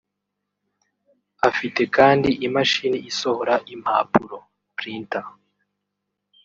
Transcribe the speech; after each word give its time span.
Afite 1.49 1.81
kandi 1.95 2.29
imashini 2.47 2.97
isohora 3.11 3.55
impapuro 3.73 4.37
(Printer) 4.77 5.25